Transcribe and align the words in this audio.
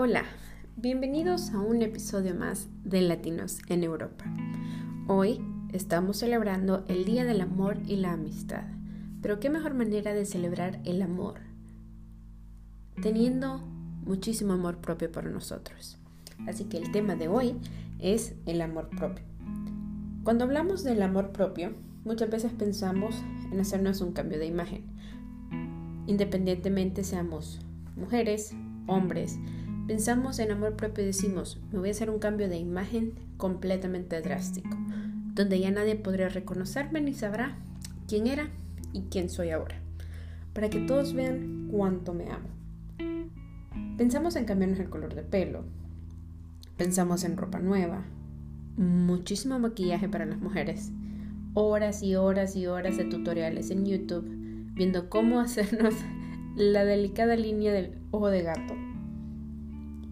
Hola, 0.00 0.22
bienvenidos 0.76 1.50
a 1.50 1.58
un 1.58 1.82
episodio 1.82 2.32
más 2.32 2.68
de 2.84 3.00
Latinos 3.00 3.58
en 3.66 3.82
Europa. 3.82 4.26
Hoy 5.08 5.40
estamos 5.72 6.18
celebrando 6.18 6.84
el 6.86 7.04
Día 7.04 7.24
del 7.24 7.40
Amor 7.40 7.78
y 7.84 7.96
la 7.96 8.12
Amistad, 8.12 8.62
pero 9.20 9.40
qué 9.40 9.50
mejor 9.50 9.74
manera 9.74 10.14
de 10.14 10.24
celebrar 10.24 10.78
el 10.84 11.02
amor 11.02 11.40
teniendo 13.02 13.58
muchísimo 14.06 14.52
amor 14.52 14.76
propio 14.76 15.10
por 15.10 15.24
nosotros. 15.24 15.98
Así 16.46 16.66
que 16.66 16.76
el 16.76 16.92
tema 16.92 17.16
de 17.16 17.26
hoy 17.26 17.56
es 17.98 18.36
el 18.46 18.60
amor 18.60 18.90
propio. 18.90 19.24
Cuando 20.22 20.44
hablamos 20.44 20.84
del 20.84 21.02
amor 21.02 21.32
propio, 21.32 21.74
muchas 22.04 22.30
veces 22.30 22.52
pensamos 22.52 23.20
en 23.50 23.58
hacernos 23.58 24.00
un 24.00 24.12
cambio 24.12 24.38
de 24.38 24.46
imagen, 24.46 24.84
independientemente 26.06 27.02
seamos 27.02 27.58
mujeres, 27.96 28.54
hombres, 28.86 29.40
Pensamos 29.88 30.38
en 30.38 30.50
amor 30.50 30.76
propio 30.76 31.02
y 31.02 31.06
decimos, 31.06 31.58
me 31.72 31.78
voy 31.78 31.88
a 31.88 31.92
hacer 31.92 32.10
un 32.10 32.18
cambio 32.18 32.46
de 32.50 32.58
imagen 32.58 33.14
completamente 33.38 34.20
drástico, 34.20 34.76
donde 35.32 35.58
ya 35.60 35.70
nadie 35.70 35.96
podrá 35.96 36.28
reconocerme 36.28 37.00
ni 37.00 37.14
sabrá 37.14 37.56
quién 38.06 38.26
era 38.26 38.50
y 38.92 39.04
quién 39.10 39.30
soy 39.30 39.48
ahora, 39.48 39.80
para 40.52 40.68
que 40.68 40.80
todos 40.80 41.14
vean 41.14 41.68
cuánto 41.70 42.12
me 42.12 42.30
amo. 42.30 42.50
Pensamos 43.96 44.36
en 44.36 44.44
cambiarnos 44.44 44.78
el 44.78 44.90
color 44.90 45.14
de 45.14 45.22
pelo, 45.22 45.64
pensamos 46.76 47.24
en 47.24 47.38
ropa 47.38 47.58
nueva, 47.58 48.04
muchísimo 48.76 49.58
maquillaje 49.58 50.06
para 50.06 50.26
las 50.26 50.38
mujeres, 50.38 50.92
horas 51.54 52.02
y 52.02 52.14
horas 52.14 52.56
y 52.56 52.66
horas 52.66 52.98
de 52.98 53.06
tutoriales 53.06 53.70
en 53.70 53.86
YouTube 53.86 54.28
viendo 54.74 55.08
cómo 55.08 55.40
hacernos 55.40 55.94
la 56.56 56.84
delicada 56.84 57.36
línea 57.36 57.72
del 57.72 57.96
ojo 58.10 58.28
de 58.28 58.42
gato 58.42 58.87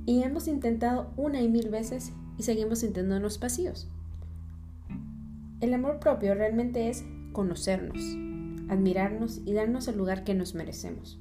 y 0.06 0.22
hemos 0.22 0.48
intentado 0.48 1.12
una 1.16 1.42
y 1.42 1.48
mil 1.48 1.68
veces 1.68 2.12
y 2.38 2.44
seguimos 2.44 2.78
sintiéndonos 2.78 3.40
vacíos. 3.40 3.90
El 5.60 5.74
amor 5.74 5.98
propio 5.98 6.34
realmente 6.34 6.88
es 6.88 7.04
conocernos, 7.32 8.00
admirarnos 8.70 9.42
y 9.44 9.52
darnos 9.52 9.88
el 9.88 9.98
lugar 9.98 10.22
que 10.22 10.34
nos 10.34 10.54
merecemos. 10.54 11.20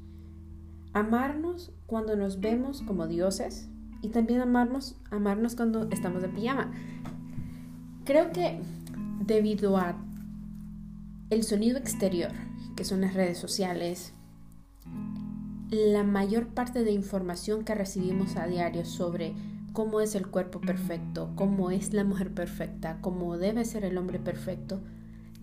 Amarnos 0.93 1.73
cuando 1.87 2.15
nos 2.15 2.39
vemos 2.39 2.81
como 2.83 3.07
dioses 3.07 3.69
y 4.01 4.09
también 4.09 4.41
amarnos, 4.41 4.95
amarnos 5.09 5.55
cuando 5.55 5.89
estamos 5.89 6.21
de 6.21 6.29
pijama. 6.29 6.71
Creo 8.05 8.31
que 8.31 8.61
debido 9.25 9.77
a 9.77 9.97
el 11.31 11.43
sonido 11.43 11.77
exterior, 11.77 12.31
que 12.75 12.85
son 12.85 13.01
las 13.01 13.15
redes 13.15 13.39
sociales, 13.39 14.13
la 15.69 16.03
mayor 16.03 16.47
parte 16.47 16.83
de 16.83 16.91
información 16.91 17.63
que 17.63 17.75
recibimos 17.75 18.35
a 18.35 18.47
diario 18.47 18.85
sobre 18.85 19.33
cómo 19.73 19.99
es 19.99 20.15
el 20.15 20.27
cuerpo 20.27 20.61
perfecto, 20.61 21.31
cómo 21.35 21.71
es 21.71 21.93
la 21.93 22.03
mujer 22.03 22.33
perfecta, 22.33 22.99
cómo 23.01 23.37
debe 23.37 23.65
ser 23.65 23.83
el 23.83 23.97
hombre 23.97 24.19
perfecto, 24.19 24.79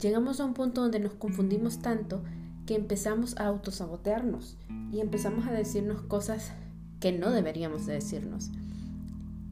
llegamos 0.00 0.40
a 0.40 0.44
un 0.44 0.54
punto 0.54 0.82
donde 0.82 1.00
nos 1.00 1.14
confundimos 1.14 1.80
tanto 1.80 2.22
que 2.66 2.74
empezamos 2.74 3.36
a 3.38 3.46
autosabotearnos 3.46 4.56
y 4.92 5.00
empezamos 5.00 5.46
a 5.46 5.52
decirnos 5.52 6.02
cosas 6.02 6.52
que 7.00 7.12
no 7.12 7.30
deberíamos 7.30 7.86
de 7.86 7.94
decirnos. 7.94 8.50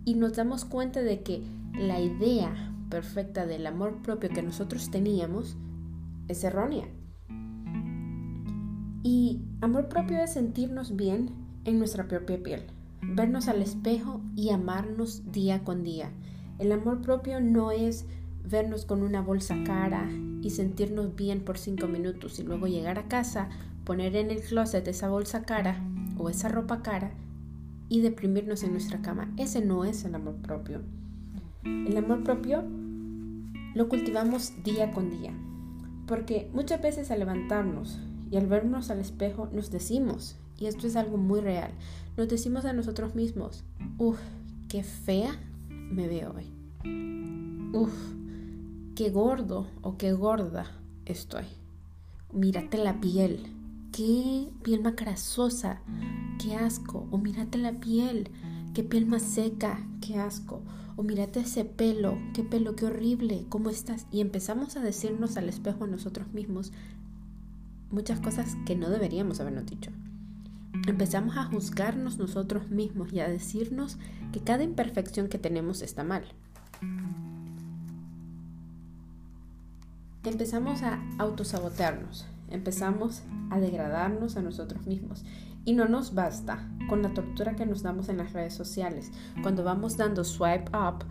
Y 0.05 0.15
nos 0.15 0.35
damos 0.35 0.65
cuenta 0.65 1.03
de 1.03 1.23
que 1.23 1.43
la 1.75 2.01
idea 2.01 2.73
perfecta 2.89 3.47
del 3.47 3.67
amor 3.67 4.03
propio 4.03 4.31
que 4.31 4.43
nosotros 4.43 4.91
teníamos 4.91 5.57
es 6.29 6.43
errónea. 6.45 6.89
Y 9.03 9.41
amor 9.63 9.89
propio 9.89 10.19
es 10.19 10.35
sentirnos 10.35 10.95
bien 10.95 11.31
en 11.65 11.79
nuestra 11.79 12.07
propia 12.07 12.43
piel, 12.43 12.65
vernos 13.03 13.49
al 13.49 13.63
espejo 13.63 14.21
y 14.37 14.51
amarnos 14.51 15.33
día 15.33 15.65
con 15.65 15.83
día. 15.85 16.11
El 16.59 16.71
amor 16.73 17.01
propio 17.01 17.41
no 17.41 17.71
es 17.71 18.05
vernos 18.45 18.85
con 18.85 19.03
una 19.03 19.23
bolsa 19.23 19.57
cara 19.65 20.07
y 20.43 20.51
sentirnos 20.51 21.17
bien 21.17 21.41
por 21.45 21.57
cinco 21.57 21.87
minutos 21.87 22.39
y 22.39 22.43
luego 22.43 22.67
llegar 22.67 22.99
a 22.99 23.09
casa, 23.09 23.49
poner 23.85 24.17
en 24.17 24.31
el 24.31 24.43
closet 24.43 24.87
esa 24.87 25.09
bolsa 25.09 25.45
cara 25.45 25.83
o 26.19 26.29
esa 26.29 26.49
ropa 26.49 26.83
cara 26.83 27.13
y 27.89 28.03
deprimirnos 28.03 28.63
en 28.63 28.73
nuestra 28.73 29.01
cama. 29.01 29.33
Ese 29.39 29.65
no 29.65 29.85
es 29.87 30.05
el 30.05 30.15
amor 30.15 30.37
propio. 30.37 30.83
El 31.65 31.97
amor 31.97 32.23
propio 32.23 32.65
lo 33.75 33.89
cultivamos 33.89 34.53
día 34.63 34.91
con 34.91 35.11
día, 35.11 35.33
porque 36.07 36.51
muchas 36.53 36.83
veces 36.83 37.11
al 37.11 37.21
levantarnos 37.21 37.99
y 38.31 38.37
al 38.37 38.47
vernos 38.47 38.91
al 38.91 39.01
espejo 39.01 39.49
nos 39.53 39.71
decimos, 39.71 40.37
y 40.59 40.67
esto 40.67 40.87
es 40.87 40.97
algo 40.97 41.17
muy 41.17 41.41
real, 41.41 41.73
nos 42.17 42.29
decimos 42.29 42.65
a 42.65 42.73
nosotros 42.73 43.15
mismos, 43.15 43.65
uff, 43.99 44.21
qué 44.69 44.83
fea 44.83 45.33
me 45.69 46.07
veo 46.07 46.35
hoy. 46.35 46.47
Uff, 47.73 47.93
qué 48.95 49.11
gordo 49.11 49.69
o 49.83 49.97
qué 49.97 50.13
gorda 50.13 50.67
estoy. 51.07 51.45
Mírate 52.33 52.79
la 52.79 53.01
piel, 53.01 53.47
qué 53.93 54.49
piel 54.63 54.83
más 54.83 54.97
grasosa, 54.97 55.81
qué 56.43 56.55
asco. 56.55 57.09
O 57.11 57.19
mírate 57.19 57.59
la 57.59 57.81
piel, 57.81 58.31
qué 58.75 58.83
piel 58.85 59.07
más 59.07 59.23
seca, 59.23 59.87
qué 60.01 60.17
asco. 60.17 60.63
O 60.97 61.03
mírate 61.03 61.41
ese 61.41 61.65
pelo, 61.65 62.19
qué 62.35 62.43
pelo, 62.43 62.77
qué 62.77 62.87
horrible, 62.87 63.47
¿cómo 63.49 63.71
estás? 63.71 64.07
Y 64.13 64.21
empezamos 64.21 64.77
a 64.77 64.81
decirnos 64.81 65.37
al 65.37 65.49
espejo 65.49 65.85
a 65.85 65.89
nosotros 65.89 66.33
mismos 66.33 66.73
muchas 67.91 68.21
cosas 68.21 68.57
que 68.67 68.77
no 68.77 68.91
deberíamos 68.91 69.41
habernos 69.41 69.67
dicho. 69.67 69.91
Empezamos 70.87 71.37
a 71.37 71.45
juzgarnos 71.45 72.19
nosotros 72.19 72.71
mismos 72.71 73.13
y 73.13 73.21
a 73.21 73.29
decirnos 73.29 73.99
que 74.33 74.41
cada 74.41 74.63
imperfección 74.63 75.29
que 75.29 75.39
tenemos 75.39 75.83
está 75.83 76.05
mal. 76.05 76.25
Empezamos 80.25 80.83
a 80.83 81.03
autosabotearnos, 81.19 82.27
empezamos 82.51 83.23
a 83.51 83.59
degradarnos 83.59 84.37
a 84.37 84.43
nosotros 84.43 84.87
mismos 84.87 85.25
y 85.65 85.75
no 85.75 85.87
nos 85.87 86.15
basta 86.15 86.69
con 86.89 87.03
la 87.03 87.15
tortura 87.15 87.57
que 87.57 87.67
nos 87.67 87.83
damos 87.83 88.09
en 88.09 88.19
las 88.19 88.33
redes 88.33 88.55
sociales. 88.55 89.11
Cuando 89.43 89.65
vamos 89.65 89.97
dando 89.97 90.25
swipe 90.25 90.71
up 90.77 91.05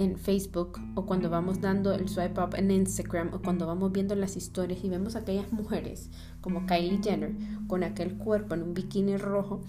en 0.00 0.16
Facebook 0.16 0.80
o 0.94 1.04
cuando 1.04 1.28
vamos 1.28 1.60
dando 1.60 1.92
el 1.92 2.08
swipe 2.08 2.40
up 2.40 2.54
en 2.56 2.70
Instagram 2.70 3.34
o 3.34 3.42
cuando 3.42 3.66
vamos 3.66 3.92
viendo 3.92 4.14
las 4.14 4.34
historias 4.34 4.82
y 4.82 4.88
vemos 4.88 5.14
aquellas 5.14 5.52
mujeres 5.52 6.08
como 6.40 6.64
Kylie 6.64 7.00
Jenner 7.02 7.34
con 7.66 7.84
aquel 7.84 8.16
cuerpo 8.16 8.54
en 8.54 8.62
un 8.62 8.72
bikini 8.72 9.18
rojo, 9.18 9.60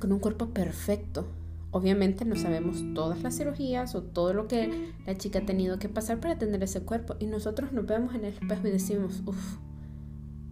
con 0.00 0.12
un 0.12 0.18
cuerpo 0.18 0.48
perfecto. 0.48 1.28
Obviamente 1.70 2.24
no 2.24 2.34
sabemos 2.34 2.82
todas 2.94 3.22
las 3.22 3.36
cirugías 3.36 3.94
o 3.94 4.02
todo 4.02 4.32
lo 4.32 4.48
que 4.48 4.92
la 5.06 5.16
chica 5.16 5.38
ha 5.38 5.46
tenido 5.46 5.78
que 5.78 5.88
pasar 5.88 6.18
para 6.18 6.36
tener 6.36 6.60
ese 6.64 6.80
cuerpo 6.80 7.14
y 7.20 7.26
nosotros 7.26 7.72
nos 7.72 7.86
vemos 7.86 8.16
en 8.16 8.24
el 8.24 8.34
espejo 8.34 8.66
y 8.66 8.72
decimos, 8.72 9.22
uff, 9.24 9.58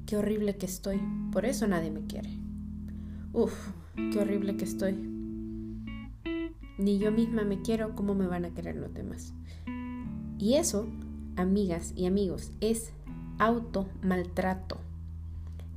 qué 0.06 0.16
horrible 0.16 0.56
que 0.56 0.66
estoy, 0.66 1.00
por 1.32 1.44
eso 1.44 1.66
nadie 1.66 1.91
me 1.91 2.06
quiere. 2.06 2.38
Uff, 3.32 3.72
qué 4.12 4.20
horrible 4.20 4.56
que 4.56 4.64
estoy, 4.64 5.16
ni 6.78 6.98
yo 6.98 7.10
misma 7.12 7.44
me 7.44 7.62
quiero, 7.62 7.94
¿cómo 7.94 8.14
me 8.14 8.26
van 8.26 8.44
a 8.44 8.50
querer 8.50 8.76
los 8.76 8.92
demás? 8.92 9.34
Y 10.38 10.54
eso, 10.54 10.87
amigas 11.37 11.92
y 11.97 12.06
amigos, 12.06 12.53
es 12.60 12.92
auto 13.38 13.88
maltrato. 14.03 14.78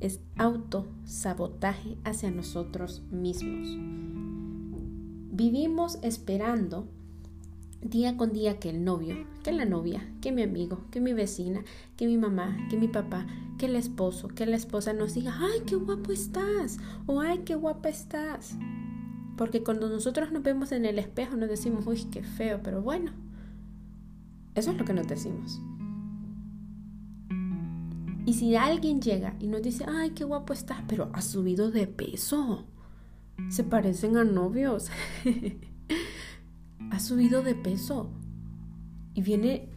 Es 0.00 0.20
auto 0.36 0.86
sabotaje 1.04 1.96
hacia 2.04 2.30
nosotros 2.30 3.02
mismos. 3.10 3.76
Vivimos 5.32 5.98
esperando 6.02 6.86
día 7.82 8.16
con 8.16 8.32
día 8.32 8.58
que 8.58 8.70
el 8.70 8.84
novio, 8.84 9.14
que 9.42 9.52
la 9.52 9.64
novia, 9.64 10.06
que 10.20 10.32
mi 10.32 10.42
amigo, 10.42 10.82
que 10.90 11.00
mi 11.00 11.12
vecina, 11.12 11.64
que 11.96 12.06
mi 12.06 12.18
mamá, 12.18 12.56
que 12.68 12.76
mi 12.76 12.88
papá, 12.88 13.26
que 13.58 13.66
el 13.66 13.76
esposo, 13.76 14.28
que 14.28 14.46
la 14.46 14.56
esposa 14.56 14.92
nos 14.92 15.14
diga, 15.14 15.34
ay, 15.38 15.60
qué 15.66 15.76
guapo 15.76 16.12
estás, 16.12 16.78
o 17.06 17.20
ay, 17.20 17.40
qué 17.44 17.54
guapa 17.54 17.88
estás. 17.88 18.56
Porque 19.40 19.62
cuando 19.62 19.88
nosotros 19.88 20.32
nos 20.32 20.42
vemos 20.42 20.70
en 20.70 20.84
el 20.84 20.98
espejo 20.98 21.34
nos 21.34 21.48
decimos, 21.48 21.86
uy, 21.86 22.04
qué 22.10 22.22
feo, 22.22 22.60
pero 22.62 22.82
bueno. 22.82 23.10
Eso 24.54 24.70
es 24.70 24.76
lo 24.76 24.84
que 24.84 24.92
nos 24.92 25.08
decimos. 25.08 25.62
Y 28.26 28.34
si 28.34 28.54
alguien 28.56 29.00
llega 29.00 29.36
y 29.40 29.48
nos 29.48 29.62
dice, 29.62 29.86
ay, 29.88 30.10
qué 30.10 30.24
guapo 30.24 30.52
estás, 30.52 30.82
pero 30.86 31.08
ha 31.14 31.22
subido 31.22 31.70
de 31.70 31.86
peso. 31.86 32.66
Se 33.48 33.64
parecen 33.64 34.18
a 34.18 34.24
novios. 34.24 34.90
ha 36.90 37.00
subido 37.00 37.42
de 37.42 37.54
peso. 37.54 38.10
Y 39.14 39.22
viene 39.22 39.70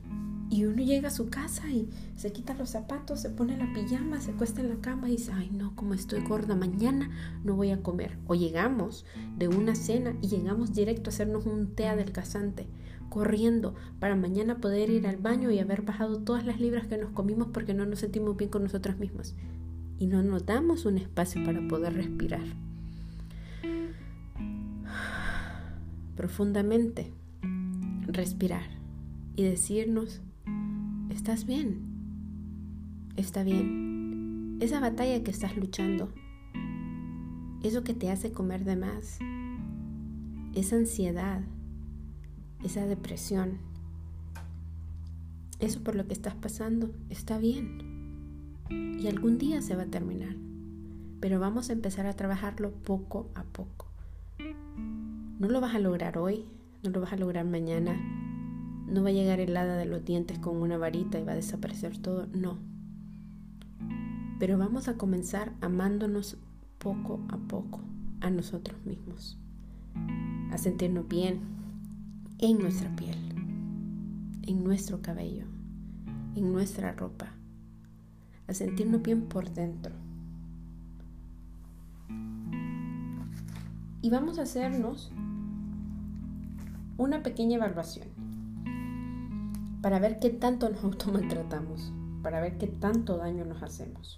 y 0.53 0.65
uno 0.65 0.83
llega 0.83 1.07
a 1.07 1.11
su 1.11 1.31
casa 1.31 1.67
y 1.71 1.89
se 2.15 2.31
quita 2.31 2.53
los 2.53 2.69
zapatos, 2.69 3.19
se 3.19 3.31
pone 3.31 3.57
la 3.57 3.73
pijama, 3.73 4.21
se 4.21 4.29
acuesta 4.29 4.61
en 4.61 4.69
la 4.69 4.75
cama 4.75 5.09
y 5.09 5.13
dice, 5.13 5.31
ay 5.33 5.49
no, 5.49 5.75
como 5.75 5.95
estoy 5.95 6.21
gorda, 6.21 6.55
mañana 6.55 7.09
no 7.43 7.55
voy 7.55 7.71
a 7.71 7.81
comer. 7.81 8.19
O 8.27 8.35
llegamos 8.35 9.03
de 9.35 9.47
una 9.47 9.73
cena 9.73 10.15
y 10.21 10.27
llegamos 10.27 10.71
directo 10.71 11.09
a 11.09 11.13
hacernos 11.13 11.47
un 11.47 11.73
té 11.73 11.87
adelgazante, 11.87 12.67
corriendo 13.09 13.73
para 13.99 14.15
mañana 14.15 14.61
poder 14.61 14.91
ir 14.91 15.07
al 15.07 15.17
baño 15.17 15.49
y 15.49 15.57
haber 15.57 15.81
bajado 15.81 16.19
todas 16.19 16.45
las 16.45 16.59
libras 16.59 16.85
que 16.85 16.99
nos 16.99 17.09
comimos 17.09 17.47
porque 17.51 17.73
no 17.73 17.87
nos 17.87 18.01
sentimos 18.01 18.37
bien 18.37 18.51
con 18.51 18.61
nosotras 18.61 18.99
mismas. 18.99 19.33
Y 19.97 20.05
no 20.05 20.21
nos 20.21 20.45
damos 20.45 20.85
un 20.85 20.99
espacio 20.99 21.43
para 21.43 21.67
poder 21.67 21.95
respirar. 21.95 22.45
profundamente, 26.15 27.11
respirar 28.05 28.67
y 29.35 29.41
decirnos, 29.41 30.21
estás 31.23 31.45
bien, 31.45 31.79
está 33.15 33.43
bien. 33.43 34.57
Esa 34.59 34.81
batalla 34.81 35.23
que 35.23 35.31
estás 35.31 35.55
luchando, 35.55 36.09
eso 37.63 37.85
que 37.85 37.93
te 37.93 38.11
hace 38.11 38.33
comer 38.33 38.65
de 38.65 38.75
más, 38.75 39.19
esa 40.53 40.75
ansiedad, 40.75 41.41
esa 42.61 42.85
depresión, 42.87 43.59
eso 45.59 45.81
por 45.81 45.95
lo 45.95 46.07
que 46.07 46.13
estás 46.13 46.35
pasando, 46.35 46.91
está 47.09 47.37
bien. 47.37 48.57
Y 48.69 49.07
algún 49.07 49.37
día 49.37 49.61
se 49.61 49.77
va 49.77 49.83
a 49.83 49.87
terminar. 49.87 50.35
Pero 51.21 51.39
vamos 51.39 51.69
a 51.69 51.73
empezar 51.73 52.05
a 52.05 52.17
trabajarlo 52.17 52.71
poco 52.71 53.31
a 53.33 53.43
poco. 53.43 53.87
No 55.39 55.47
lo 55.47 55.61
vas 55.61 55.73
a 55.73 55.79
lograr 55.79 56.17
hoy, 56.17 56.43
no 56.83 56.89
lo 56.89 56.99
vas 56.99 57.13
a 57.13 57.17
lograr 57.17 57.45
mañana. 57.45 58.22
No 58.87 59.01
va 59.01 59.09
a 59.09 59.13
llegar 59.13 59.39
el 59.39 59.55
hada 59.55 59.77
de 59.77 59.85
los 59.85 60.03
dientes 60.03 60.39
con 60.39 60.57
una 60.57 60.77
varita 60.77 61.19
y 61.19 61.23
va 61.23 61.31
a 61.31 61.35
desaparecer 61.35 61.97
todo. 61.97 62.27
No. 62.27 62.57
Pero 64.39 64.57
vamos 64.57 64.87
a 64.87 64.97
comenzar 64.97 65.53
amándonos 65.61 66.37
poco 66.77 67.21
a 67.29 67.37
poco 67.37 67.79
a 68.21 68.29
nosotros 68.29 68.83
mismos. 68.85 69.37
A 70.51 70.57
sentirnos 70.57 71.07
bien 71.07 71.39
en 72.39 72.59
nuestra 72.59 72.93
piel, 72.95 73.17
en 74.43 74.63
nuestro 74.63 75.01
cabello, 75.01 75.45
en 76.35 76.51
nuestra 76.51 76.91
ropa. 76.91 77.31
A 78.47 78.53
sentirnos 78.53 79.01
bien 79.01 79.23
por 79.23 79.49
dentro. 79.53 79.95
Y 84.01 84.09
vamos 84.09 84.37
a 84.37 84.41
hacernos 84.41 85.11
una 86.97 87.23
pequeña 87.23 87.55
evaluación 87.55 88.12
para 89.83 89.99
ver 89.99 90.17
qué 90.17 90.29
tanto 90.29 90.69
nos 90.69 90.83
automaltratamos, 90.83 91.91
para 92.23 92.39
ver 92.39 92.57
qué 92.57 92.67
tanto 92.67 93.17
daño 93.17 93.45
nos 93.45 93.61
hacemos. 93.61 94.17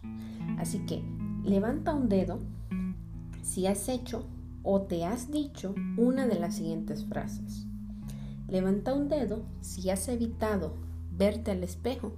Así 0.60 0.86
que 0.86 1.04
levanta 1.44 1.94
un 1.94 2.08
dedo 2.08 2.40
si 3.42 3.66
has 3.66 3.90
hecho 3.90 4.28
o 4.64 4.84
te 4.84 5.06
has 5.06 5.32
dicho 5.32 5.74
una 5.98 6.28
de 6.28 6.40
las 6.40 6.56
siguientes 6.56 7.04
frases. 7.06 7.66
Levanta 8.48 8.94
un 8.94 9.10
dedo 9.10 9.44
si 9.62 9.90
has 9.90 10.08
evitado 10.08 10.76
verte 11.12 11.52
al 11.52 11.64
espejo 11.64 12.14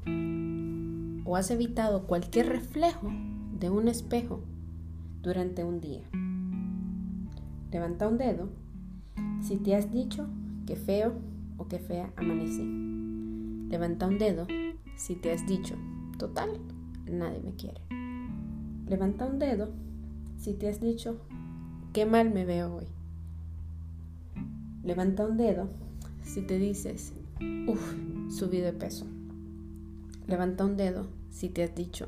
o 1.24 1.36
has 1.38 1.50
evitado 1.50 2.06
cualquier 2.06 2.50
reflejo 2.50 3.10
de 3.58 3.70
un 3.70 3.88
espejo 3.88 4.42
durante 5.24 5.64
un 5.64 5.80
día. 5.80 6.04
Levanta 7.72 8.10
un 8.10 8.18
dedo 8.18 8.50
si 9.42 9.56
te 9.56 9.74
has 9.76 9.92
dicho 9.92 10.28
que 10.66 10.76
feo 10.76 11.14
o 11.58 11.68
que 11.68 11.80
fea 11.80 12.12
amanecí. 12.18 12.87
Levanta 13.70 14.08
un 14.08 14.18
dedo 14.18 14.48
si 14.96 15.16
te 15.16 15.32
has 15.32 15.46
dicho, 15.46 15.76
total, 16.18 16.60
nadie 17.06 17.42
me 17.42 17.54
quiere. 17.56 17.82
Levanta 18.88 19.26
un 19.26 19.40
dedo 19.40 19.70
si 20.38 20.54
te 20.54 20.70
has 20.70 20.80
dicho, 20.80 21.18
qué 21.94 22.06
mal 22.06 22.34
me 22.34 22.46
veo 22.46 22.76
hoy. 22.76 22.88
Levanta 24.84 25.26
un 25.26 25.38
dedo 25.38 25.70
si 26.24 26.42
te 26.42 26.58
dices, 26.58 27.14
uff, 27.68 27.94
subí 28.30 28.60
de 28.60 28.74
peso. 28.74 29.06
Levanta 30.28 30.66
un 30.66 30.78
dedo 30.78 31.08
si 31.30 31.50
te 31.50 31.64
has 31.64 31.76
dicho, 31.76 32.08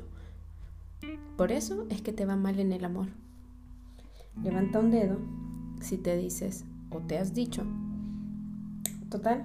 por 1.36 1.52
eso 1.52 1.86
es 1.88 2.02
que 2.02 2.12
te 2.12 2.26
va 2.26 2.36
mal 2.36 2.58
en 2.58 2.72
el 2.72 2.84
amor. 2.84 3.08
Levanta 4.42 4.78
un 4.78 4.90
dedo 4.90 5.18
si 5.80 5.96
te 5.96 6.16
dices 6.16 6.64
o 6.90 6.98
te 6.98 7.18
has 7.18 7.34
dicho, 7.34 7.64
Total, 9.10 9.44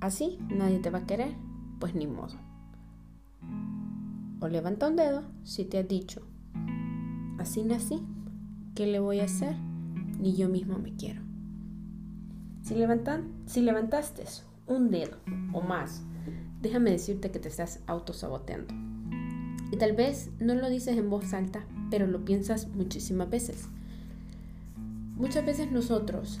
así 0.00 0.38
nadie 0.48 0.80
te 0.80 0.90
va 0.90 0.98
a 0.98 1.06
querer, 1.06 1.36
pues 1.78 1.94
ni 1.94 2.06
modo. 2.06 2.34
O 4.40 4.48
levanta 4.48 4.88
un 4.88 4.96
dedo 4.96 5.22
si 5.44 5.64
te 5.64 5.78
has 5.78 5.88
dicho, 5.88 6.22
así 7.38 7.62
nací, 7.62 8.02
¿qué 8.74 8.86
le 8.86 9.00
voy 9.00 9.20
a 9.20 9.24
hacer? 9.24 9.56
Ni 10.20 10.34
yo 10.34 10.48
mismo 10.48 10.78
me 10.78 10.94
quiero. 10.94 11.22
Si, 12.62 12.74
levantan, 12.74 13.32
si 13.46 13.60
levantaste 13.60 14.24
un 14.66 14.90
dedo 14.90 15.16
o 15.52 15.60
más, 15.60 16.02
déjame 16.60 16.90
decirte 16.90 17.30
que 17.30 17.38
te 17.38 17.48
estás 17.48 17.80
autosaboteando. 17.86 18.74
Y 19.70 19.76
tal 19.78 19.94
vez 19.94 20.30
no 20.40 20.54
lo 20.54 20.68
dices 20.68 20.96
en 20.96 21.10
voz 21.10 21.32
alta, 21.32 21.66
pero 21.90 22.06
lo 22.06 22.24
piensas 22.24 22.68
muchísimas 22.68 23.30
veces. 23.30 23.68
Muchas 25.16 25.46
veces 25.46 25.72
nosotros 25.72 26.38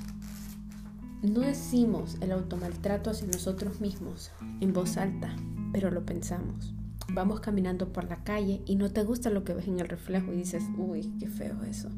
no 1.26 1.40
decimos 1.40 2.16
el 2.20 2.32
automaltrato 2.32 3.10
hacia 3.10 3.26
nosotros 3.26 3.80
mismos 3.80 4.30
en 4.60 4.72
voz 4.72 4.96
alta, 4.96 5.34
pero 5.72 5.90
lo 5.90 6.04
pensamos. 6.04 6.74
Vamos 7.12 7.40
caminando 7.40 7.92
por 7.92 8.04
la 8.04 8.24
calle 8.24 8.62
y 8.66 8.76
no 8.76 8.90
te 8.90 9.04
gusta 9.04 9.30
lo 9.30 9.44
que 9.44 9.54
ves 9.54 9.68
en 9.68 9.80
el 9.80 9.88
reflejo 9.88 10.32
y 10.32 10.36
dices, 10.36 10.64
uy, 10.76 11.12
qué 11.18 11.28
feo 11.28 11.62
eso. 11.62 11.88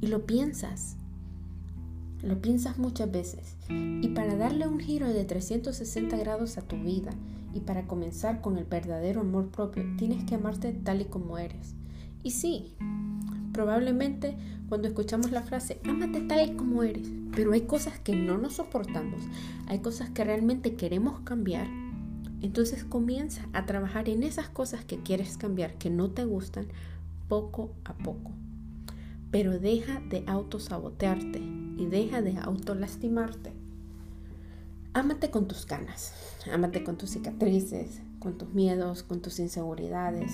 Y 0.00 0.06
lo 0.06 0.26
piensas. 0.26 0.96
Lo 2.22 2.40
piensas 2.40 2.78
muchas 2.78 3.10
veces. 3.10 3.56
Y 3.68 4.08
para 4.08 4.36
darle 4.36 4.66
un 4.66 4.80
giro 4.80 5.08
de 5.08 5.24
360 5.24 6.16
grados 6.16 6.58
a 6.58 6.62
tu 6.62 6.76
vida 6.76 7.10
y 7.52 7.60
para 7.60 7.86
comenzar 7.86 8.40
con 8.40 8.56
el 8.56 8.64
verdadero 8.64 9.20
amor 9.20 9.50
propio, 9.50 9.84
tienes 9.98 10.24
que 10.24 10.36
amarte 10.36 10.72
tal 10.72 11.02
y 11.02 11.04
como 11.06 11.38
eres. 11.38 11.74
Y 12.22 12.30
sí, 12.30 12.74
Probablemente 13.54 14.36
cuando 14.68 14.88
escuchamos 14.88 15.30
la 15.30 15.42
frase, 15.42 15.80
ámate 15.88 16.22
tal 16.22 16.56
como 16.56 16.82
eres, 16.82 17.08
pero 17.36 17.52
hay 17.52 17.60
cosas 17.60 18.00
que 18.00 18.16
no 18.16 18.36
nos 18.36 18.54
soportamos, 18.54 19.22
hay 19.68 19.78
cosas 19.78 20.10
que 20.10 20.24
realmente 20.24 20.74
queremos 20.74 21.20
cambiar, 21.20 21.68
entonces 22.42 22.82
comienza 22.82 23.46
a 23.52 23.64
trabajar 23.64 24.08
en 24.08 24.24
esas 24.24 24.48
cosas 24.48 24.84
que 24.84 24.98
quieres 24.98 25.36
cambiar, 25.36 25.74
que 25.74 25.88
no 25.88 26.10
te 26.10 26.24
gustan, 26.24 26.66
poco 27.28 27.70
a 27.84 27.94
poco. 27.94 28.32
Pero 29.30 29.60
deja 29.60 30.00
de 30.00 30.24
autosabotearte 30.26 31.38
y 31.38 31.86
deja 31.86 32.22
de 32.22 32.36
autolastimarte. 32.36 33.52
Ámate 34.94 35.30
con 35.30 35.46
tus 35.46 35.64
canas, 35.64 36.12
ámate 36.52 36.82
con 36.82 36.98
tus 36.98 37.10
cicatrices, 37.10 38.00
con 38.18 38.36
tus 38.36 38.52
miedos, 38.52 39.04
con 39.04 39.22
tus 39.22 39.38
inseguridades. 39.38 40.32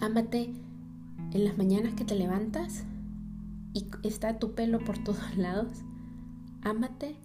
Ámate 0.00 0.52
en 1.32 1.44
las 1.44 1.56
mañanas 1.56 1.94
que 1.94 2.04
te 2.04 2.14
levantas 2.14 2.84
y 3.72 3.86
está 4.02 4.38
tu 4.38 4.54
pelo 4.54 4.78
por 4.80 4.98
todos 5.04 5.36
lados, 5.36 5.68
ámate 6.62 7.16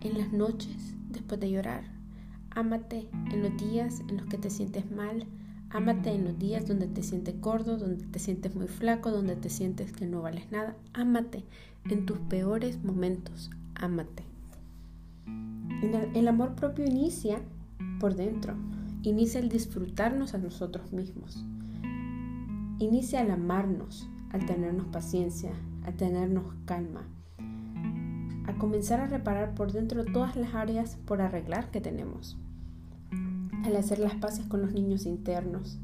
en 0.00 0.18
las 0.18 0.32
noches 0.32 0.94
después 1.08 1.40
de 1.40 1.50
llorar. 1.50 1.84
Ámate 2.50 3.08
en 3.30 3.42
los 3.42 3.56
días 3.56 4.00
en 4.08 4.16
los 4.16 4.26
que 4.26 4.38
te 4.38 4.50
sientes 4.50 4.90
mal. 4.90 5.26
Ámate 5.70 6.12
en 6.12 6.24
los 6.24 6.38
días 6.38 6.66
donde 6.66 6.86
te 6.86 7.02
sientes 7.02 7.40
gordo, 7.40 7.76
donde 7.76 8.04
te 8.06 8.18
sientes 8.18 8.54
muy 8.54 8.68
flaco, 8.68 9.10
donde 9.10 9.36
te 9.36 9.50
sientes 9.50 9.92
que 9.92 10.06
no 10.06 10.22
vales 10.22 10.50
nada. 10.50 10.76
Ámate 10.94 11.44
en 11.90 12.06
tus 12.06 12.18
peores 12.18 12.82
momentos. 12.82 13.50
Ámate. 13.74 14.24
El 16.14 16.26
amor 16.26 16.54
propio 16.54 16.86
inicia 16.86 17.40
por 18.00 18.14
dentro. 18.14 18.54
Inicia 19.02 19.40
el 19.40 19.48
disfrutarnos 19.48 20.34
a 20.34 20.38
nosotros 20.38 20.92
mismos. 20.92 21.44
Inicia 22.80 23.22
al 23.22 23.32
amarnos, 23.32 24.08
al 24.30 24.46
tenernos 24.46 24.86
paciencia, 24.86 25.50
al 25.84 25.94
tenernos 25.94 26.44
calma, 26.64 27.02
a 28.46 28.56
comenzar 28.56 29.00
a 29.00 29.08
reparar 29.08 29.56
por 29.56 29.72
dentro 29.72 30.04
todas 30.04 30.36
las 30.36 30.54
áreas 30.54 30.96
por 31.04 31.20
arreglar 31.20 31.72
que 31.72 31.80
tenemos, 31.80 32.36
al 33.64 33.74
hacer 33.74 33.98
las 33.98 34.14
paces 34.14 34.46
con 34.46 34.62
los 34.62 34.72
niños 34.72 35.06
internos, 35.06 35.80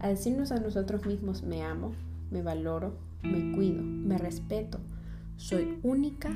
a 0.00 0.08
decirnos 0.08 0.50
a 0.50 0.58
nosotros 0.58 1.06
mismos 1.06 1.44
me 1.44 1.62
amo, 1.62 1.92
me 2.32 2.42
valoro, 2.42 2.98
me 3.22 3.52
cuido, 3.54 3.80
me 3.80 4.18
respeto, 4.18 4.80
soy 5.36 5.78
única, 5.84 6.30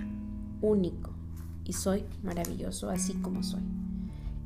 único 0.63 1.11
y 1.65 1.73
soy 1.73 2.05
maravilloso 2.23 2.91
así 2.91 3.15
como 3.15 3.43
soy. 3.43 3.63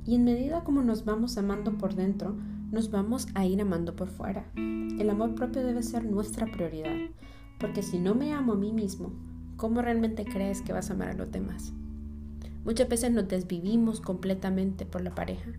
Y 0.07 0.15
en 0.15 0.25
medida 0.25 0.65
como 0.65 0.81
nos 0.81 1.05
vamos 1.05 1.37
amando 1.37 1.77
por 1.77 1.95
dentro, 1.95 2.35
nos 2.71 2.91
vamos 2.91 3.27
a 3.35 3.45
ir 3.47 3.61
amando 3.61 3.97
por 3.97 4.09
fuera. 4.09 4.45
El 4.57 5.11
amor 5.11 5.35
propio 5.35 5.65
debe 5.65 5.83
ser 5.83 6.05
nuestra 6.05 6.47
prioridad, 6.47 6.97
porque 7.59 7.83
si 7.83 7.99
no 7.99 8.15
me 8.15 8.33
amo 8.33 8.53
a 8.53 8.57
mí 8.57 8.73
mismo, 8.73 9.13
¿cómo 9.57 9.83
realmente 9.83 10.25
crees 10.25 10.63
que 10.63 10.73
vas 10.73 10.91
a 10.91 10.95
amar 10.95 11.09
a 11.09 11.15
los 11.15 11.33
demás? 11.33 11.73
Muchas 12.65 12.89
veces 12.89 13.11
nos 13.11 13.27
desvivimos 13.27 14.01
completamente 14.01 14.85
por 14.87 15.03
la 15.03 15.15
pareja, 15.15 15.51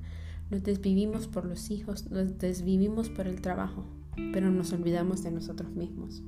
nos 0.49 0.63
desvivimos 0.63 1.27
por 1.27 1.45
los 1.45 1.69
hijos, 1.69 2.09
nos 2.11 2.37
desvivimos 2.37 3.09
por 3.09 3.27
el 3.27 3.41
trabajo, 3.41 3.83
pero 4.31 4.49
nos 4.49 4.71
olvidamos 4.71 5.23
de 5.23 5.31
nosotros 5.31 5.71
mismos. 5.71 6.21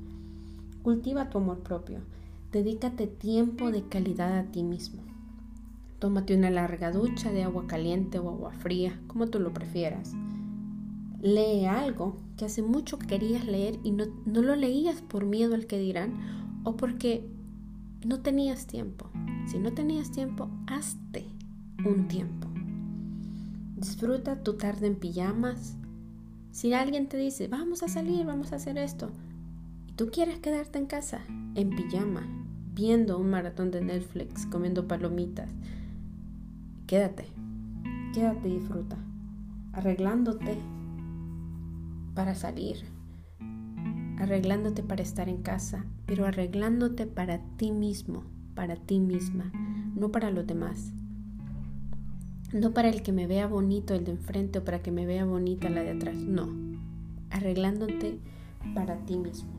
Cultiva 0.82 1.30
tu 1.30 1.38
amor 1.38 1.60
propio, 1.60 2.00
dedícate 2.52 3.08
tiempo 3.08 3.72
de 3.72 3.88
calidad 3.88 4.38
a 4.38 4.52
ti 4.52 4.64
mismo. 4.64 5.02
Tómate 6.00 6.36
una 6.36 6.50
larga 6.50 6.92
ducha 6.92 7.32
de 7.32 7.44
agua 7.44 7.68
caliente 7.68 8.20
o 8.20 8.30
agua 8.30 8.52
fría, 8.52 9.00
como 9.08 9.28
tú 9.28 9.40
lo 9.40 9.54
prefieras. 9.54 10.14
Lee 11.24 11.68
algo 11.68 12.18
que 12.36 12.44
hace 12.44 12.62
mucho 12.62 13.00
querías 13.00 13.46
leer 13.46 13.80
y 13.82 13.92
no, 13.92 14.04
lo 14.26 14.58
leías 14.58 15.02
por 15.02 15.26
miedo 15.26 15.56
al 15.56 15.68
que 15.68 15.80
dirán 15.80 16.12
o 16.66 16.76
porque 16.76 17.26
no 18.06 18.20
tenías 18.20 18.68
tiempo. 18.68 19.10
Si 19.48 19.58
no 19.58 19.72
tenías 19.72 20.12
tiempo, 20.12 20.50
hazte 20.68 21.26
un 21.86 22.10
tiempo. 22.10 22.50
Disfruta 23.78 24.44
tu 24.44 24.56
tarde 24.56 24.88
en 24.88 24.96
pijamas. 24.96 25.78
Si 26.52 26.74
alguien 26.74 27.08
te 27.08 27.16
dice, 27.16 27.48
vamos 27.48 27.84
a 27.84 27.88
salir, 27.88 28.26
vamos 28.26 28.52
a 28.52 28.58
hacer 28.58 28.78
esto, 28.78 29.10
y 29.88 29.94
tú 29.94 30.10
quieres 30.12 30.40
quedarte 30.40 30.78
en 30.78 30.88
casa, 30.88 31.22
en 31.56 31.70
pijama, 31.70 32.28
viendo 32.74 33.18
un 33.18 33.30
maratón 33.30 33.72
de 33.72 33.80
Netflix, 33.80 34.46
comiendo 34.46 34.90
palomitas, 34.90 35.50
quédate, 36.86 37.28
quédate 38.14 38.50
y 38.50 38.60
disfruta, 38.60 38.98
arreglándote 39.72 40.58
para 42.14 42.36
salir, 42.36 42.84
arreglándote 44.20 44.84
para 44.84 45.02
estar 45.02 45.30
en 45.30 45.42
casa, 45.42 45.86
pero 46.06 46.26
arreglándote 46.26 47.08
para 47.08 47.40
ti 47.58 47.72
mismo, 47.72 48.24
para 48.56 48.76
ti 48.76 49.00
misma, 49.00 49.52
no 49.96 50.12
para 50.12 50.32
los 50.32 50.46
demás. 50.46 50.92
No 52.54 52.72
para 52.72 52.90
el 52.90 53.02
que 53.02 53.12
me 53.12 53.26
vea 53.26 53.48
bonito 53.48 53.96
el 53.96 54.06
de 54.06 54.12
enfrente 54.12 54.60
o 54.60 54.64
para 54.64 54.84
que 54.84 54.92
me 54.92 55.08
vea 55.08 55.26
bonita 55.26 55.70
la 55.70 55.82
de 55.82 55.90
atrás. 55.90 56.16
No. 56.16 56.50
Arreglándote 57.32 58.20
para 58.76 58.98
ti 59.06 59.18
mismo. 59.18 59.50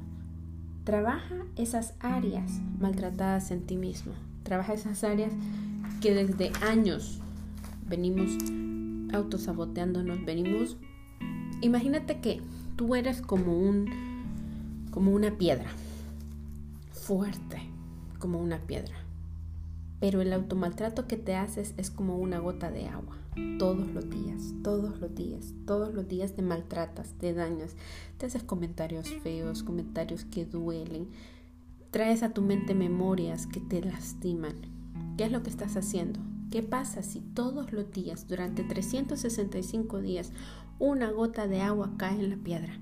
Trabaja 0.84 1.34
esas 1.56 1.94
áreas 1.99 2.61
maltratadas 2.78 3.50
en 3.50 3.62
ti 3.62 3.76
mismo. 3.76 4.12
Trabaja 4.44 4.75
esas 4.75 5.02
áreas 5.02 5.32
que 6.00 6.14
desde 6.14 6.52
años 6.62 7.20
venimos 7.88 8.37
autosaboteándonos, 9.12 10.25
venimos. 10.25 10.76
Imagínate 11.61 12.20
que 12.20 12.40
tú 12.76 12.94
eres 12.94 13.20
como 13.20 13.58
un 13.58 13.87
como 14.90 15.11
una 15.11 15.37
piedra. 15.37 15.70
Fuerte, 16.92 17.62
como 18.18 18.38
una 18.38 18.58
piedra 18.58 19.04
pero 20.04 20.20
el 20.20 20.34
automaltrato 20.34 21.06
que 21.06 21.16
te 21.16 21.34
haces 21.34 21.73
es 21.78 21.90
como 21.90 22.18
una 22.18 22.38
gota 22.38 22.70
de 22.70 22.88
agua. 22.88 23.16
Todos 23.58 23.90
los 23.92 24.11
días, 24.11 24.52
todos 24.62 25.00
los 25.00 25.14
días, 25.14 25.54
todos 25.64 25.94
los 25.94 26.06
días 26.06 26.34
te 26.34 26.42
maltratas, 26.42 27.14
te 27.14 27.32
dañas, 27.32 27.75
te 28.18 28.26
haces 28.26 28.42
comentarios 28.42 29.08
feos, 29.23 29.62
comentarios 29.62 30.26
que 30.26 30.44
duelen, 30.44 31.08
traes 31.90 32.23
a 32.23 32.34
tu 32.34 32.42
mente 32.42 32.75
memorias 32.75 33.46
que 33.46 33.61
te 33.61 33.80
lastiman. 33.80 34.56
¿Qué 35.16 35.25
es 35.25 35.32
lo 35.32 35.42
que 35.42 35.49
estás 35.49 35.75
haciendo? 35.75 36.20
¿Qué 36.54 36.62
pasa 36.62 37.02
si 37.02 37.18
todos 37.20 37.73
los 37.73 37.90
días, 37.90 38.28
durante 38.28 38.62
365 38.62 40.00
días, 40.00 40.30
una 40.78 41.11
gota 41.11 41.49
de 41.49 41.61
agua 41.61 41.94
cae 41.96 42.14
en 42.14 42.30
la 42.30 42.37
piedra? 42.37 42.78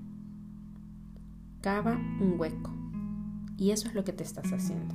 Cava 1.62 1.94
un 2.20 2.38
hueco. 2.38 2.70
Y 3.56 3.70
eso 3.70 3.88
es 3.88 3.94
lo 3.94 4.04
que 4.04 4.12
te 4.12 4.24
estás 4.24 4.52
haciendo. 4.52 4.94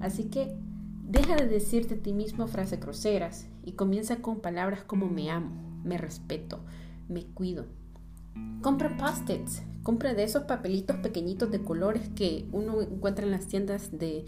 Así 0.00 0.26
que 0.26 0.54
Deja 1.08 1.34
de 1.36 1.48
decirte 1.48 1.94
a 1.94 1.98
ti 1.98 2.12
mismo 2.12 2.46
frases 2.46 2.80
groseras 2.80 3.46
y 3.62 3.72
comienza 3.72 4.16
con 4.22 4.40
palabras 4.40 4.84
como 4.84 5.06
me 5.06 5.30
amo, 5.30 5.50
me 5.84 5.98
respeto, 5.98 6.60
me 7.08 7.24
cuido. 7.24 7.66
Compra 8.62 8.96
post-its, 8.96 9.62
compra 9.82 10.14
de 10.14 10.24
esos 10.24 10.44
papelitos 10.44 10.96
pequeñitos 10.96 11.50
de 11.50 11.62
colores 11.62 12.08
que 12.16 12.48
uno 12.52 12.80
encuentra 12.80 13.24
en 13.26 13.32
las 13.32 13.46
tiendas 13.48 13.96
de 13.98 14.24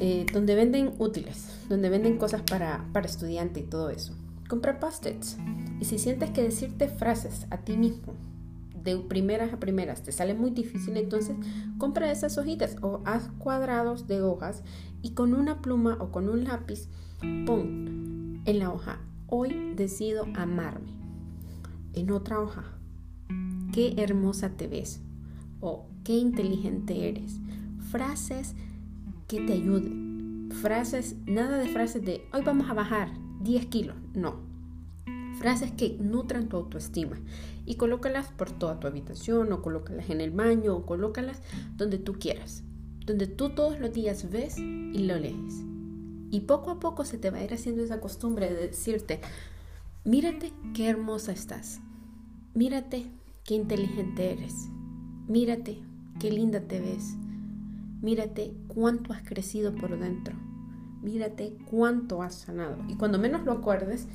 eh, 0.00 0.26
donde 0.32 0.54
venden 0.54 0.92
útiles, 0.98 1.50
donde 1.68 1.90
venden 1.90 2.18
cosas 2.18 2.42
para, 2.42 2.86
para 2.92 3.06
estudiante 3.06 3.60
y 3.60 3.64
todo 3.64 3.90
eso. 3.90 4.14
Compra 4.48 4.80
post-its. 4.80 5.36
Y 5.80 5.84
si 5.84 5.98
sientes 5.98 6.30
que 6.30 6.42
decirte 6.42 6.88
frases 6.88 7.46
a 7.50 7.58
ti 7.58 7.76
mismo 7.76 8.14
de 8.82 8.96
primeras 8.96 9.52
a 9.52 9.58
primeras 9.58 10.02
te 10.02 10.12
sale 10.12 10.34
muy 10.34 10.50
difícil, 10.50 10.96
entonces 10.96 11.36
compra 11.78 12.10
esas 12.10 12.38
hojitas 12.38 12.76
o 12.82 13.02
haz 13.04 13.28
cuadrados 13.38 14.06
de 14.06 14.22
hojas 14.22 14.62
y 15.02 15.10
con 15.10 15.34
una 15.34 15.60
pluma 15.60 15.96
o 16.00 16.10
con 16.10 16.28
un 16.28 16.44
lápiz 16.44 16.88
pon 17.46 18.42
en 18.44 18.58
la 18.58 18.72
hoja, 18.72 19.00
hoy 19.26 19.74
decido 19.74 20.26
amarme. 20.34 20.92
En 21.92 22.10
otra 22.10 22.40
hoja, 22.40 22.64
qué 23.72 23.94
hermosa 23.98 24.50
te 24.50 24.68
ves 24.68 25.00
o 25.60 25.86
qué 26.04 26.16
inteligente 26.16 27.08
eres. 27.08 27.40
Frases 27.90 28.54
que 29.28 29.40
te 29.40 29.52
ayuden. 29.52 30.50
Frases, 30.60 31.14
nada 31.26 31.58
de 31.58 31.68
frases 31.68 32.04
de 32.04 32.26
hoy 32.32 32.42
vamos 32.44 32.68
a 32.68 32.74
bajar 32.74 33.12
10 33.42 33.66
kilos. 33.66 33.96
No. 34.14 34.40
Frases 35.38 35.70
que 35.70 35.96
nutran 36.00 36.48
tu 36.48 36.56
autoestima 36.56 37.20
y 37.64 37.76
colócalas 37.76 38.32
por 38.32 38.50
toda 38.50 38.80
tu 38.80 38.88
habitación 38.88 39.52
o 39.52 39.62
colócalas 39.62 40.10
en 40.10 40.20
el 40.20 40.32
baño 40.32 40.74
o 40.74 40.86
colócalas 40.86 41.42
donde 41.76 41.98
tú 41.98 42.14
quieras 42.14 42.64
donde 43.08 43.26
tú 43.26 43.48
todos 43.50 43.80
los 43.80 43.92
días 43.92 44.30
ves 44.30 44.58
y 44.58 44.98
lo 44.98 45.18
lees. 45.18 45.64
Y 46.30 46.40
poco 46.40 46.70
a 46.70 46.78
poco 46.78 47.04
se 47.06 47.16
te 47.16 47.30
va 47.30 47.38
a 47.38 47.44
ir 47.44 47.54
haciendo 47.54 47.82
esa 47.82 48.00
costumbre 48.00 48.52
de 48.52 48.68
decirte, 48.68 49.20
mírate 50.04 50.52
qué 50.74 50.90
hermosa 50.90 51.32
estás, 51.32 51.80
mírate 52.54 53.06
qué 53.44 53.54
inteligente 53.54 54.32
eres, 54.32 54.68
mírate 55.26 55.78
qué 56.20 56.30
linda 56.30 56.60
te 56.60 56.80
ves, 56.80 57.16
mírate 58.00 58.54
cuánto 58.68 59.12
has 59.12 59.22
crecido 59.22 59.74
por 59.74 59.98
dentro, 59.98 60.34
mírate 61.02 61.56
cuánto 61.70 62.22
has 62.22 62.34
sanado. 62.34 62.76
Y 62.88 62.94
cuando 62.94 63.18
menos 63.18 63.44
lo 63.44 63.52
acuerdes, 63.52 64.06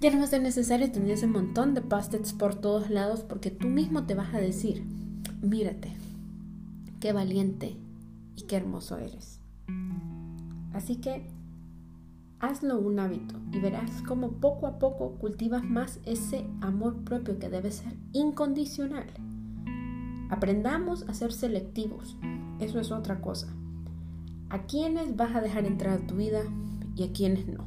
ya 0.00 0.10
no 0.10 0.18
va 0.18 0.24
a 0.24 0.28
ser 0.28 0.42
necesario 0.42 0.90
tener 0.90 1.12
ese 1.12 1.26
montón 1.26 1.74
de 1.74 1.82
pastets 1.82 2.32
por 2.32 2.54
todos 2.54 2.90
lados 2.90 3.22
porque 3.22 3.50
tú 3.50 3.68
mismo 3.68 4.04
te 4.04 4.14
vas 4.14 4.34
a 4.34 4.40
decir, 4.40 4.84
mírate, 5.42 5.92
qué 7.00 7.12
valiente, 7.12 7.76
y 8.36 8.42
qué 8.42 8.56
hermoso 8.56 8.98
eres. 8.98 9.40
Así 10.72 10.96
que 10.96 11.26
hazlo 12.40 12.78
un 12.78 12.98
hábito 12.98 13.36
y 13.52 13.60
verás 13.60 14.02
cómo 14.02 14.32
poco 14.32 14.66
a 14.66 14.78
poco 14.78 15.12
cultivas 15.16 15.64
más 15.64 16.00
ese 16.06 16.46
amor 16.60 17.04
propio 17.04 17.38
que 17.38 17.48
debe 17.48 17.70
ser 17.70 17.94
incondicional. 18.12 19.06
Aprendamos 20.30 21.06
a 21.08 21.14
ser 21.14 21.32
selectivos. 21.32 22.16
Eso 22.62 22.78
es 22.78 22.92
otra 22.92 23.20
cosa. 23.20 23.48
¿A 24.48 24.66
quiénes 24.66 25.16
vas 25.16 25.34
a 25.34 25.40
dejar 25.40 25.64
entrar 25.64 25.98
a 25.98 26.06
tu 26.06 26.14
vida 26.14 26.42
y 26.94 27.02
a 27.02 27.12
quiénes 27.12 27.48
no? 27.48 27.64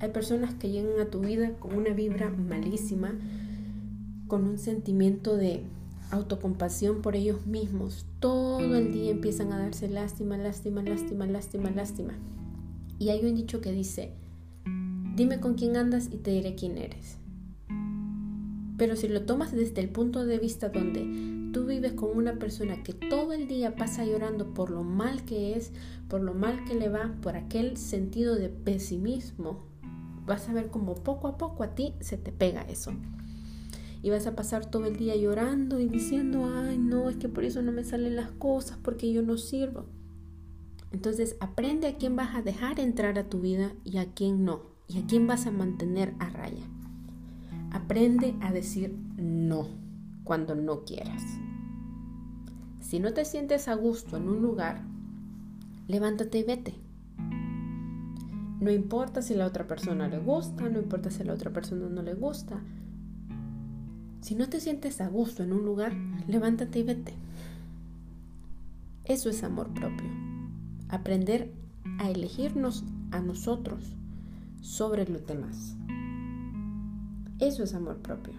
Hay 0.00 0.10
personas 0.10 0.54
que 0.54 0.70
llegan 0.70 1.00
a 1.00 1.10
tu 1.10 1.20
vida 1.20 1.52
con 1.60 1.76
una 1.76 1.90
vibra 1.90 2.28
malísima, 2.28 3.12
con 4.26 4.48
un 4.48 4.58
sentimiento 4.58 5.36
de 5.36 5.62
autocompasión 6.10 7.02
por 7.02 7.14
ellos 7.14 7.46
mismos. 7.46 8.04
Todo 8.18 8.74
el 8.74 8.92
día 8.92 9.12
empiezan 9.12 9.52
a 9.52 9.58
darse 9.58 9.88
lástima, 9.88 10.36
lástima, 10.36 10.82
lástima, 10.82 11.26
lástima, 11.26 11.70
lástima. 11.70 12.14
Y 12.98 13.10
hay 13.10 13.24
un 13.24 13.36
dicho 13.36 13.60
que 13.60 13.70
dice, 13.70 14.10
dime 15.14 15.38
con 15.38 15.54
quién 15.54 15.76
andas 15.76 16.08
y 16.12 16.16
te 16.16 16.32
diré 16.32 16.56
quién 16.56 16.78
eres. 16.78 17.18
Pero 18.76 18.96
si 18.96 19.06
lo 19.06 19.22
tomas 19.22 19.52
desde 19.52 19.80
el 19.80 19.88
punto 19.88 20.26
de 20.26 20.38
vista 20.38 20.68
donde 20.68 21.37
tú 21.52 21.66
vives 21.66 21.92
con 21.92 22.16
una 22.16 22.38
persona 22.38 22.82
que 22.82 22.92
todo 22.92 23.32
el 23.32 23.48
día 23.48 23.76
pasa 23.76 24.04
llorando 24.04 24.54
por 24.54 24.70
lo 24.70 24.84
mal 24.84 25.24
que 25.24 25.56
es, 25.56 25.72
por 26.08 26.20
lo 26.22 26.34
mal 26.34 26.64
que 26.64 26.74
le 26.74 26.88
va, 26.88 27.14
por 27.22 27.36
aquel 27.36 27.76
sentido 27.76 28.36
de 28.36 28.48
pesimismo, 28.48 29.66
vas 30.26 30.48
a 30.48 30.52
ver 30.52 30.68
como 30.68 30.94
poco 30.94 31.28
a 31.28 31.38
poco 31.38 31.62
a 31.62 31.74
ti 31.74 31.94
se 32.00 32.16
te 32.16 32.32
pega 32.32 32.62
eso 32.62 32.92
y 34.02 34.10
vas 34.10 34.26
a 34.26 34.36
pasar 34.36 34.66
todo 34.66 34.86
el 34.86 34.96
día 34.96 35.16
llorando 35.16 35.80
y 35.80 35.88
diciendo, 35.88 36.48
ay, 36.54 36.78
no, 36.78 37.10
es 37.10 37.16
que 37.16 37.28
por 37.28 37.44
eso 37.44 37.62
no 37.62 37.72
me 37.72 37.82
salen 37.82 38.14
las 38.14 38.30
cosas, 38.30 38.78
porque 38.80 39.12
yo 39.12 39.22
no 39.22 39.36
sirvo. 39.36 39.86
Entonces 40.92 41.36
aprende 41.40 41.88
a 41.88 41.96
quién 41.96 42.14
vas 42.14 42.36
a 42.36 42.42
dejar 42.42 42.78
entrar 42.78 43.18
a 43.18 43.28
tu 43.28 43.40
vida 43.40 43.72
y 43.84 43.98
a 43.98 44.12
quién 44.12 44.44
no, 44.44 44.62
y 44.86 44.98
a 44.98 45.06
quién 45.06 45.26
vas 45.26 45.46
a 45.46 45.50
mantener 45.50 46.14
a 46.20 46.30
raya. 46.30 46.64
Aprende 47.72 48.36
a 48.40 48.52
decir 48.52 48.96
no 49.16 49.87
cuando 50.28 50.54
no 50.54 50.84
quieras. 50.84 51.22
Si 52.80 53.00
no 53.00 53.14
te 53.14 53.24
sientes 53.24 53.66
a 53.66 53.74
gusto 53.74 54.18
en 54.18 54.28
un 54.28 54.42
lugar, 54.42 54.82
levántate 55.86 56.40
y 56.40 56.42
vete. 56.42 56.74
No 58.60 58.70
importa 58.70 59.22
si 59.22 59.34
la 59.34 59.46
otra 59.46 59.66
persona 59.66 60.06
le 60.06 60.18
gusta, 60.18 60.68
no 60.68 60.80
importa 60.80 61.10
si 61.10 61.24
la 61.24 61.32
otra 61.32 61.50
persona 61.50 61.88
no 61.88 62.02
le 62.02 62.12
gusta, 62.12 62.60
si 64.20 64.34
no 64.34 64.50
te 64.50 64.60
sientes 64.60 65.00
a 65.00 65.08
gusto 65.08 65.42
en 65.42 65.54
un 65.54 65.64
lugar, 65.64 65.94
levántate 66.26 66.80
y 66.80 66.82
vete. 66.82 67.14
Eso 69.04 69.30
es 69.30 69.42
amor 69.42 69.72
propio. 69.72 70.10
Aprender 70.90 71.54
a 71.98 72.10
elegirnos 72.10 72.84
a 73.12 73.20
nosotros 73.20 73.96
sobre 74.60 75.08
los 75.08 75.26
demás. 75.26 75.74
Eso 77.38 77.62
es 77.62 77.72
amor 77.72 77.96
propio. 78.02 78.34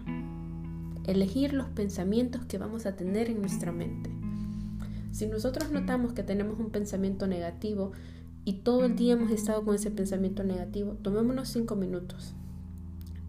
Elegir 1.06 1.52
los 1.52 1.68
pensamientos 1.68 2.44
que 2.44 2.58
vamos 2.58 2.86
a 2.86 2.96
tener 2.96 3.28
en 3.30 3.40
nuestra 3.40 3.72
mente. 3.72 4.10
Si 5.12 5.26
nosotros 5.26 5.70
notamos 5.72 6.12
que 6.12 6.22
tenemos 6.22 6.58
un 6.58 6.70
pensamiento 6.70 7.26
negativo 7.26 7.92
y 8.44 8.54
todo 8.54 8.84
el 8.84 8.96
día 8.96 9.14
hemos 9.14 9.30
estado 9.30 9.64
con 9.64 9.74
ese 9.74 9.90
pensamiento 9.90 10.44
negativo, 10.44 10.92
tomémonos 11.02 11.48
cinco 11.48 11.76
minutos 11.76 12.34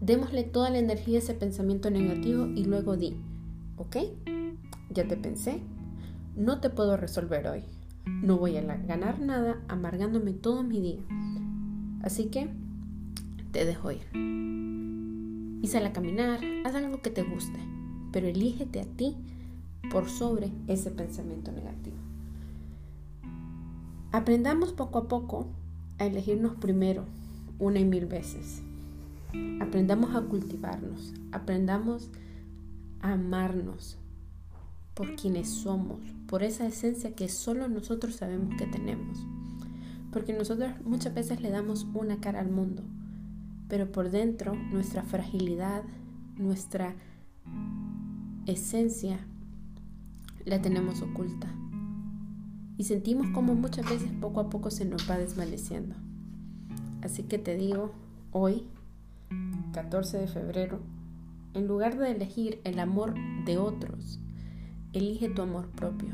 Démosle 0.02 0.42
toda 0.42 0.68
la 0.68 0.80
energía 0.80 1.18
a 1.18 1.22
ese 1.22 1.32
pensamiento 1.32 1.88
negativo 1.88 2.48
y 2.56 2.64
luego 2.64 2.96
di, 2.96 3.14
¿ok? 3.76 3.98
Ya 4.90 5.06
te 5.06 5.16
pensé, 5.16 5.60
no 6.34 6.60
te 6.60 6.70
puedo 6.70 6.96
resolver 6.96 7.46
hoy. 7.46 7.62
No 8.04 8.36
voy 8.36 8.56
a 8.56 8.62
ganar 8.62 9.20
nada 9.20 9.60
amargándome 9.68 10.32
todo 10.32 10.64
mi 10.64 10.80
día. 10.80 10.98
Así 12.02 12.26
que 12.26 12.50
te 13.52 13.64
dejo 13.64 13.92
ir. 13.92 14.51
Y 15.62 15.68
sal 15.68 15.86
a 15.86 15.92
caminar, 15.92 16.40
haz 16.64 16.74
algo 16.74 17.00
que 17.00 17.10
te 17.10 17.22
guste, 17.22 17.60
pero 18.10 18.26
elígete 18.26 18.80
a 18.80 18.84
ti 18.84 19.16
por 19.92 20.10
sobre 20.10 20.50
ese 20.66 20.90
pensamiento 20.90 21.52
negativo. 21.52 21.96
Aprendamos 24.10 24.72
poco 24.72 24.98
a 24.98 25.08
poco 25.08 25.46
a 25.98 26.04
elegirnos 26.06 26.56
primero, 26.56 27.04
una 27.60 27.78
y 27.78 27.84
mil 27.84 28.06
veces. 28.06 28.60
Aprendamos 29.60 30.16
a 30.16 30.22
cultivarnos, 30.22 31.14
aprendamos 31.30 32.10
a 33.00 33.12
amarnos 33.12 33.96
por 34.94 35.14
quienes 35.14 35.48
somos, 35.48 36.00
por 36.26 36.42
esa 36.42 36.66
esencia 36.66 37.14
que 37.14 37.28
solo 37.28 37.68
nosotros 37.68 38.16
sabemos 38.16 38.56
que 38.56 38.66
tenemos. 38.66 39.24
Porque 40.12 40.32
nosotros 40.32 40.72
muchas 40.84 41.14
veces 41.14 41.40
le 41.40 41.50
damos 41.50 41.86
una 41.94 42.20
cara 42.20 42.40
al 42.40 42.50
mundo, 42.50 42.82
pero 43.72 43.90
por 43.90 44.10
dentro 44.10 44.54
nuestra 44.54 45.02
fragilidad, 45.02 45.82
nuestra 46.36 46.94
esencia 48.44 49.18
la 50.44 50.60
tenemos 50.60 51.00
oculta. 51.00 51.48
Y 52.76 52.84
sentimos 52.84 53.28
como 53.28 53.54
muchas 53.54 53.88
veces 53.88 54.12
poco 54.20 54.40
a 54.40 54.50
poco 54.50 54.70
se 54.70 54.84
nos 54.84 55.10
va 55.10 55.16
desvaneciendo. 55.16 55.94
Así 57.00 57.22
que 57.22 57.38
te 57.38 57.56
digo, 57.56 57.92
hoy, 58.30 58.66
14 59.72 60.18
de 60.18 60.26
febrero, 60.26 60.80
en 61.54 61.66
lugar 61.66 61.96
de 61.96 62.10
elegir 62.10 62.60
el 62.64 62.78
amor 62.78 63.14
de 63.46 63.56
otros, 63.56 64.20
elige 64.92 65.30
tu 65.30 65.40
amor 65.40 65.70
propio 65.70 66.10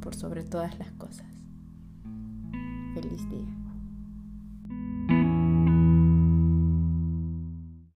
por 0.00 0.14
sobre 0.14 0.44
todas 0.44 0.78
las 0.78 0.92
cosas. 0.92 1.26
Feliz 2.94 3.28
día. 3.28 3.65